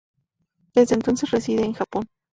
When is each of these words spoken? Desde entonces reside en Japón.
Desde 0.73 0.95
entonces 0.95 1.29
reside 1.29 1.63
en 1.63 1.73
Japón. 1.73 2.07